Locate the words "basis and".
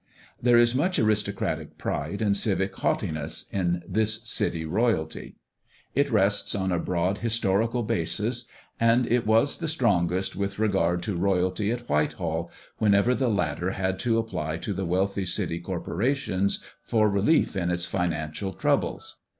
7.83-9.05